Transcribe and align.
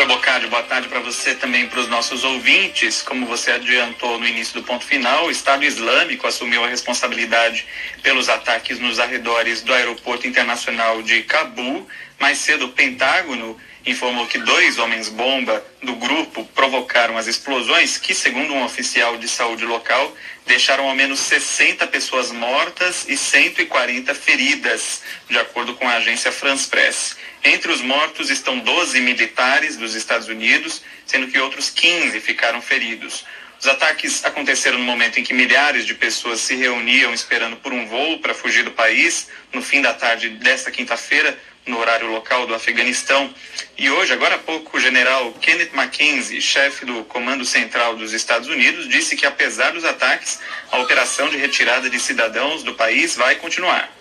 Oi, 0.00 0.06
Bocardi, 0.06 0.46
boa 0.46 0.62
tarde 0.62 0.88
para 0.88 1.00
você 1.00 1.34
também 1.34 1.66
para 1.66 1.78
os 1.78 1.86
nossos 1.86 2.24
ouvintes. 2.24 3.02
Como 3.02 3.26
você 3.26 3.50
adiantou 3.50 4.18
no 4.18 4.26
início 4.26 4.54
do 4.54 4.62
ponto 4.62 4.82
final, 4.82 5.26
o 5.26 5.30
Estado 5.30 5.62
Islâmico 5.62 6.26
assumiu 6.26 6.64
a 6.64 6.68
responsabilidade 6.68 7.66
pelos 8.02 8.30
ataques 8.30 8.78
nos 8.78 8.98
arredores 8.98 9.60
do 9.60 9.74
Aeroporto 9.74 10.26
Internacional 10.26 11.02
de 11.02 11.20
Cabul. 11.24 11.86
Mais 12.18 12.38
cedo, 12.38 12.64
o 12.64 12.72
Pentágono 12.72 13.60
informou 13.86 14.26
que 14.26 14.38
dois 14.38 14.78
homens-bomba 14.78 15.64
do 15.82 15.94
grupo 15.94 16.44
provocaram 16.54 17.16
as 17.16 17.26
explosões 17.26 17.96
que, 17.96 18.14
segundo 18.14 18.52
um 18.52 18.64
oficial 18.64 19.16
de 19.16 19.28
saúde 19.28 19.64
local, 19.64 20.14
deixaram 20.46 20.88
ao 20.88 20.94
menos 20.94 21.20
60 21.20 21.86
pessoas 21.86 22.30
mortas 22.30 23.06
e 23.08 23.16
140 23.16 24.14
feridas, 24.14 25.02
de 25.28 25.38
acordo 25.38 25.74
com 25.74 25.88
a 25.88 25.96
agência 25.96 26.30
France 26.30 26.68
Press. 26.68 27.16
Entre 27.42 27.70
os 27.72 27.80
mortos 27.80 28.30
estão 28.30 28.58
12 28.58 29.00
militares 29.00 29.76
dos 29.76 29.94
Estados 29.94 30.28
Unidos, 30.28 30.82
sendo 31.06 31.28
que 31.28 31.38
outros 31.38 31.70
15 31.70 32.20
ficaram 32.20 32.60
feridos. 32.60 33.24
Os 33.58 33.66
ataques 33.66 34.24
aconteceram 34.24 34.78
no 34.78 34.84
momento 34.84 35.20
em 35.20 35.22
que 35.22 35.34
milhares 35.34 35.86
de 35.86 35.94
pessoas 35.94 36.40
se 36.40 36.54
reuniam 36.54 37.12
esperando 37.12 37.56
por 37.56 37.72
um 37.72 37.86
voo 37.86 38.18
para 38.18 38.32
fugir 38.34 38.64
do 38.64 38.70
país, 38.70 39.28
no 39.52 39.60
fim 39.60 39.82
da 39.82 39.92
tarde 39.92 40.30
desta 40.30 40.70
quinta-feira, 40.70 41.38
no 41.66 41.78
horário 41.78 42.10
local 42.10 42.46
do 42.46 42.54
Afeganistão. 42.54 43.32
E 43.76 43.90
hoje, 43.90 44.12
agora 44.12 44.36
há 44.36 44.38
pouco, 44.38 44.76
o 44.76 44.80
general 44.80 45.32
Kenneth 45.40 45.70
Mackenzie, 45.72 46.40
chefe 46.40 46.84
do 46.84 47.04
Comando 47.04 47.44
Central 47.44 47.96
dos 47.96 48.12
Estados 48.12 48.48
Unidos, 48.48 48.88
disse 48.88 49.16
que, 49.16 49.26
apesar 49.26 49.72
dos 49.72 49.84
ataques, 49.84 50.40
a 50.70 50.78
operação 50.78 51.28
de 51.28 51.36
retirada 51.36 51.88
de 51.88 51.98
cidadãos 51.98 52.62
do 52.62 52.74
país 52.74 53.16
vai 53.16 53.36
continuar. 53.36 53.99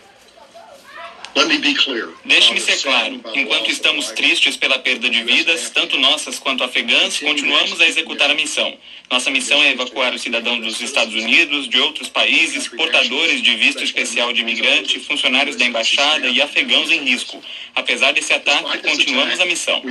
Deixe-me 2.26 2.60
ser 2.60 2.78
claro: 2.78 3.22
enquanto 3.34 3.70
estamos 3.70 4.12
tristes 4.12 4.58
pela 4.58 4.80
perda 4.80 5.10
de 5.10 5.24
vidas, 5.24 5.70
tanto 5.70 5.98
nossas 5.98 6.40
quanto 6.40 6.64
afegãs, 6.64 7.20
continuamos 7.20 7.80
a 7.80 7.88
executar 7.88 8.30
a 8.30 8.34
missão. 8.34 8.78
Nossa 9.10 9.30
missão 9.32 9.62
é 9.64 9.72
evacuar 9.72 10.14
os 10.14 10.22
cidadãos 10.22 10.60
dos 10.60 10.82
Estados 10.82 11.14
Unidos, 11.14 11.68
de 11.68 11.80
outros 11.80 12.10
países, 12.10 12.68
portadores 12.68 13.42
de 13.42 13.56
visto 13.56 13.84
especial 13.84 14.32
de 14.34 14.42
imigrante, 14.42 15.00
funcionários 15.00 15.56
da 15.56 15.66
embaixada 15.66 16.28
e 16.28 16.42
afegãos 16.42 16.92
em 16.92 17.04
risco. 17.04 17.42
Apesar 17.76 18.12
desse 18.12 18.34
ataque, 18.34 18.78
continuamos 18.80 19.40
a 19.40 19.46
missão. 19.46 19.82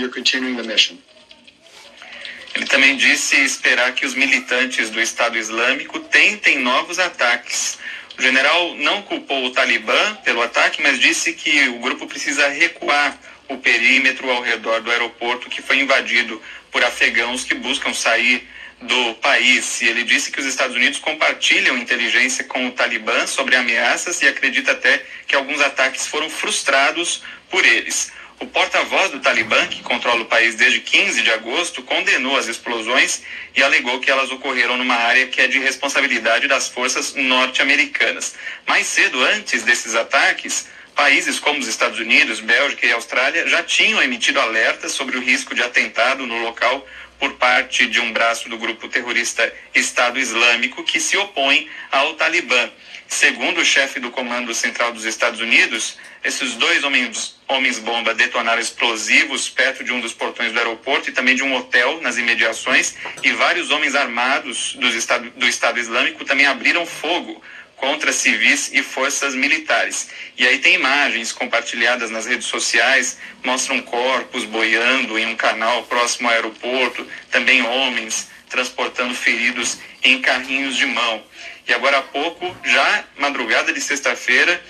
Ele 2.54 2.66
também 2.66 2.96
disse 2.96 3.36
esperar 3.36 3.94
que 3.94 4.04
os 4.04 4.14
militantes 4.14 4.90
do 4.90 5.00
Estado 5.00 5.38
Islâmico 5.38 6.00
tentem 6.00 6.58
novos 6.58 6.98
ataques. 6.98 7.78
O 8.18 8.22
general 8.22 8.74
não 8.74 9.00
culpou 9.02 9.46
o 9.46 9.50
Talibã 9.50 10.16
pelo 10.24 10.42
ataque, 10.42 10.82
mas 10.82 10.98
disse 10.98 11.32
que 11.32 11.68
o 11.68 11.78
grupo 11.78 12.04
precisa 12.04 12.48
recuar 12.48 13.16
o 13.48 13.56
perímetro 13.58 14.28
ao 14.28 14.42
redor 14.42 14.80
do 14.80 14.90
aeroporto 14.90 15.48
que 15.48 15.62
foi 15.62 15.78
invadido 15.78 16.42
por 16.72 16.82
afegãos 16.82 17.44
que 17.44 17.54
buscam 17.54 17.94
sair 17.94 18.46
do 18.82 19.14
país. 19.14 19.80
E 19.80 19.86
ele 19.86 20.02
disse 20.02 20.32
que 20.32 20.40
os 20.40 20.46
Estados 20.46 20.74
Unidos 20.74 20.98
compartilham 20.98 21.78
inteligência 21.78 22.42
com 22.42 22.66
o 22.66 22.72
Talibã 22.72 23.24
sobre 23.24 23.54
ameaças 23.54 24.20
e 24.20 24.26
acredita 24.26 24.72
até 24.72 25.00
que 25.24 25.36
alguns 25.36 25.60
ataques 25.60 26.08
foram 26.08 26.28
frustrados 26.28 27.22
por 27.48 27.64
eles. 27.64 28.10
O 28.40 28.46
porta-voz 28.46 29.10
do 29.10 29.18
Talibã, 29.18 29.66
que 29.66 29.82
controla 29.82 30.22
o 30.22 30.26
país 30.26 30.54
desde 30.54 30.78
15 30.80 31.22
de 31.22 31.30
agosto, 31.32 31.82
condenou 31.82 32.36
as 32.36 32.46
explosões 32.46 33.22
e 33.56 33.62
alegou 33.64 33.98
que 33.98 34.10
elas 34.10 34.30
ocorreram 34.30 34.76
numa 34.76 34.94
área 34.94 35.26
que 35.26 35.40
é 35.40 35.48
de 35.48 35.58
responsabilidade 35.58 36.46
das 36.46 36.68
forças 36.68 37.14
norte-americanas. 37.14 38.36
Mais 38.64 38.86
cedo, 38.86 39.20
antes 39.24 39.64
desses 39.64 39.96
ataques, 39.96 40.68
países 40.94 41.40
como 41.40 41.58
os 41.58 41.66
Estados 41.66 41.98
Unidos, 41.98 42.38
Bélgica 42.38 42.86
e 42.86 42.92
Austrália 42.92 43.48
já 43.48 43.60
tinham 43.64 44.00
emitido 44.00 44.40
alertas 44.40 44.92
sobre 44.92 45.16
o 45.16 45.20
risco 45.20 45.52
de 45.52 45.62
atentado 45.62 46.24
no 46.24 46.40
local 46.40 46.86
por 47.18 47.34
parte 47.34 47.86
de 47.86 48.00
um 48.00 48.12
braço 48.12 48.48
do 48.48 48.58
grupo 48.58 48.88
terrorista 48.88 49.52
Estado 49.74 50.18
Islâmico 50.18 50.84
que 50.84 51.00
se 51.00 51.16
opõe 51.16 51.68
ao 51.90 52.14
Talibã. 52.14 52.70
Segundo 53.06 53.62
o 53.62 53.64
chefe 53.64 53.98
do 53.98 54.10
Comando 54.10 54.54
Central 54.54 54.92
dos 54.92 55.04
Estados 55.04 55.40
Unidos, 55.40 55.96
esses 56.22 56.54
dois 56.56 56.84
homens, 56.84 57.36
homens 57.48 57.78
bomba 57.78 58.14
detonaram 58.14 58.60
explosivos 58.60 59.48
perto 59.48 59.82
de 59.82 59.92
um 59.92 60.00
dos 60.00 60.12
portões 60.12 60.52
do 60.52 60.58
aeroporto 60.58 61.08
e 61.08 61.12
também 61.12 61.34
de 61.34 61.42
um 61.42 61.54
hotel 61.54 62.02
nas 62.02 62.18
imediações 62.18 62.96
e 63.22 63.32
vários 63.32 63.70
homens 63.70 63.94
armados 63.94 64.74
do 64.74 64.88
Estado, 64.88 65.30
do 65.30 65.48
Estado 65.48 65.80
Islâmico 65.80 66.24
também 66.24 66.46
abriram 66.46 66.84
fogo 66.84 67.42
contra 67.78 68.12
civis 68.12 68.70
e 68.72 68.82
forças 68.82 69.34
militares. 69.34 70.10
E 70.36 70.46
aí 70.46 70.58
tem 70.58 70.74
imagens 70.74 71.32
compartilhadas 71.32 72.10
nas 72.10 72.26
redes 72.26 72.46
sociais, 72.46 73.18
mostram 73.42 73.80
corpos 73.80 74.44
boiando 74.44 75.18
em 75.18 75.26
um 75.26 75.36
canal 75.36 75.84
próximo 75.84 76.28
ao 76.28 76.34
aeroporto, 76.34 77.06
também 77.30 77.62
homens 77.62 78.28
transportando 78.48 79.14
feridos 79.14 79.78
em 80.02 80.20
carrinhos 80.20 80.76
de 80.76 80.86
mão. 80.86 81.22
E 81.66 81.72
agora 81.72 81.98
há 81.98 82.02
pouco, 82.02 82.54
já 82.64 83.04
madrugada 83.16 83.72
de 83.72 83.80
sexta-feira, 83.80 84.60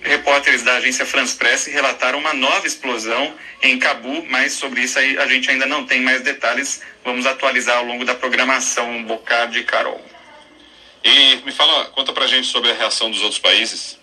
repórteres 0.00 0.62
da 0.62 0.74
agência 0.74 1.06
France 1.06 1.34
Press 1.34 1.66
relataram 1.66 2.18
uma 2.18 2.34
nova 2.34 2.66
explosão 2.66 3.34
em 3.62 3.78
Cabu, 3.78 4.24
mas 4.28 4.52
sobre 4.52 4.82
isso 4.82 4.98
a 4.98 5.26
gente 5.26 5.50
ainda 5.50 5.64
não 5.64 5.86
tem 5.86 6.02
mais 6.02 6.20
detalhes. 6.22 6.82
Vamos 7.02 7.24
atualizar 7.24 7.78
ao 7.78 7.84
longo 7.84 8.04
da 8.04 8.14
programação 8.14 9.02
Bocardi 9.04 9.60
e 9.60 9.64
Carol. 9.64 10.13
E 11.04 11.36
me 11.44 11.52
fala, 11.52 11.84
conta 11.90 12.14
pra 12.14 12.26
gente 12.26 12.46
sobre 12.46 12.70
a 12.70 12.74
reação 12.74 13.10
dos 13.10 13.20
outros 13.20 13.38
países. 13.38 13.98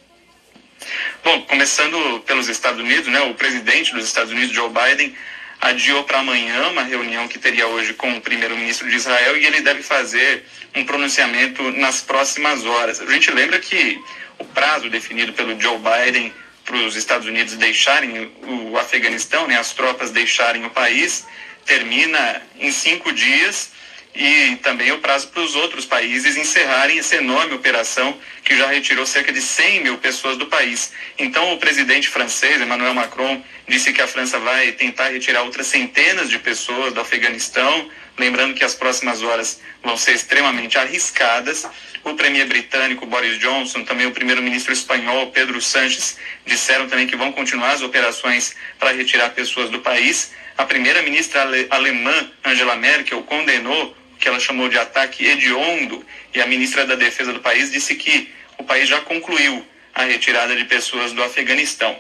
Bom, 1.24 1.42
começando 1.42 2.20
pelos 2.28 2.48
Estados 2.48 2.80
Unidos, 2.80 3.08
né, 3.08 3.20
o 3.22 3.34
presidente 3.34 3.92
dos 3.92 4.06
Estados 4.06 4.32
Unidos, 4.32 4.54
Joe 4.54 4.70
Biden, 4.70 5.18
adiou 5.60 6.04
para 6.04 6.20
amanhã 6.20 6.68
uma 6.68 6.84
reunião 6.84 7.28
que 7.28 7.40
teria 7.40 7.66
hoje 7.66 7.96
com 7.96 8.16
o 8.16 8.22
primeiro-ministro 8.22 8.88
de 8.88 8.96
Israel 8.96 9.36
e 9.36 9.46
ele 9.48 9.62
deve 9.62 9.82
fazer 9.82 10.46
um 10.76 10.86
pronunciamento 10.86 11.72
nas 11.72 12.02
próximas 12.02 12.66
horas. 12.66 13.02
A 13.02 13.12
gente 13.12 13.32
lembra 13.32 13.58
que 13.58 14.00
o 14.38 14.46
prazo 14.46 14.88
definido 14.88 15.34
pelo 15.34 15.60
Joe 15.60 15.80
Biden 15.80 16.32
para 16.64 16.76
os 16.78 16.96
Estados 16.96 17.26
Unidos 17.26 17.56
deixarem 17.56 18.32
o 18.44 18.78
Afeganistão, 18.78 19.48
né, 19.48 19.58
as 19.58 19.74
tropas 19.74 20.12
deixarem 20.12 20.66
o 20.66 20.70
país, 20.70 21.26
termina 21.66 22.44
em 22.60 22.72
cinco 22.72 23.12
dias 23.12 23.72
e 24.14 24.58
também 24.58 24.92
o 24.92 25.00
prazo 25.00 25.30
para 25.30 25.42
os 25.42 25.56
outros 25.56 25.86
países 25.86 26.36
encerrarem 26.36 27.00
essa 27.00 27.16
enorme 27.16 27.54
operação 27.54 28.18
que 28.44 28.58
já 28.58 28.68
retirou 28.68 29.06
cerca 29.06 29.32
de 29.32 29.40
100 29.40 29.84
mil 29.84 29.98
pessoas 29.98 30.38
do 30.38 30.48
país. 30.48 30.92
Então, 31.18 31.54
o 31.54 31.58
presidente 31.58 32.10
francês, 32.10 32.62
Emmanuel 32.62 32.94
Macron, 32.94 33.42
disse 33.68 33.94
que 33.94 34.02
a 34.02 34.08
França 34.08 34.38
vai 34.40 34.74
tentar 34.74 35.10
retirar 35.10 35.44
outras 35.44 35.68
centenas 35.68 36.30
de 36.30 36.38
pessoas 36.40 36.94
do 36.94 37.00
Afeganistão, 37.00 37.90
lembrando 38.18 38.54
que 38.54 38.66
as 38.66 38.76
próximas 38.76 39.24
horas 39.24 39.62
vão 39.82 39.96
ser 39.96 40.14
extremamente 40.14 40.78
arriscadas. 40.78 41.66
O 42.04 42.14
premier 42.16 42.48
britânico 42.48 43.06
Boris 43.06 43.40
Johnson, 43.40 43.84
também 43.84 44.08
o 44.08 44.12
primeiro-ministro 44.12 44.74
espanhol 44.74 45.28
Pedro 45.28 45.62
Sánchez, 45.62 46.18
disseram 46.46 46.88
também 46.88 47.08
que 47.08 47.16
vão 47.16 47.32
continuar 47.32 47.72
as 47.72 47.82
operações 47.82 48.56
para 48.78 48.92
retirar 48.92 49.30
pessoas 49.30 49.70
do 49.70 49.80
país. 49.80 50.34
A 50.58 50.66
primeira-ministra 50.66 51.48
alemã 51.70 52.32
Angela 52.44 52.76
Merkel 52.76 53.24
condenou 53.24 53.96
que 54.22 54.28
ela 54.28 54.40
chamou 54.40 54.70
de 54.70 54.78
ataque 54.78 55.26
hediondo, 55.26 56.06
e 56.34 56.40
a 56.40 56.46
ministra 56.46 56.86
da 56.86 56.96
Defesa 56.96 57.34
do 57.34 57.40
país 57.40 57.72
disse 57.72 57.96
que 57.96 58.32
o 58.58 58.64
país 58.64 58.88
já 58.88 59.02
concluiu 59.02 59.66
a 59.94 60.04
retirada 60.04 60.56
de 60.56 60.64
pessoas 60.66 61.12
do 61.12 61.24
Afeganistão. 61.24 62.00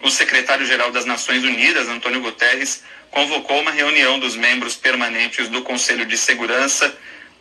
O 0.00 0.10
secretário-geral 0.10 0.90
das 0.90 1.04
Nações 1.04 1.44
Unidas, 1.44 1.86
Antônio 1.86 2.20
Guterres, 2.20 2.82
convocou 3.10 3.60
uma 3.60 3.70
reunião 3.70 4.18
dos 4.18 4.34
membros 4.34 4.74
permanentes 4.74 5.48
do 5.48 5.62
Conselho 5.62 6.06
de 6.06 6.16
Segurança, 6.18 6.96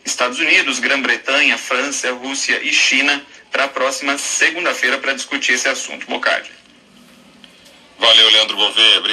Estados 0.05 0.37
Unidos, 0.37 0.79
Grã-Bretanha, 0.79 1.57
França, 1.57 2.11
Rússia 2.11 2.59
e 2.61 2.73
China, 2.73 3.25
para 3.51 3.63
a 3.63 3.67
próxima 3.67 4.17
segunda-feira 4.17 4.97
para 4.97 5.13
discutir 5.13 5.53
esse 5.53 5.67
assunto. 5.67 6.05
Bocardi. 6.07 6.51
Valeu, 7.97 8.29
Leandro 8.31 8.57
Gouveia. 8.57 9.01